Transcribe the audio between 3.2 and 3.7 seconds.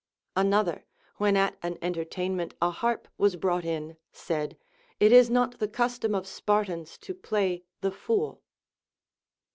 brought